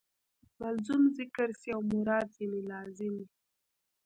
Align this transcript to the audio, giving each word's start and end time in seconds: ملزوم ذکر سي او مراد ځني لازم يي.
ملزوم 0.59 1.03
ذکر 1.17 1.49
سي 1.59 1.69
او 1.75 1.81
مراد 1.91 2.27
ځني 2.37 2.61
لازم 2.71 3.11
يي. 3.21 3.25